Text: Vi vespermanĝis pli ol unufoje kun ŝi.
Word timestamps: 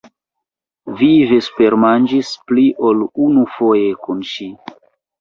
Vi 1.01 1.09
vespermanĝis 1.33 2.33
pli 2.49 2.67
ol 2.91 3.07
unufoje 3.29 3.97
kun 4.05 4.29
ŝi. 4.35 4.53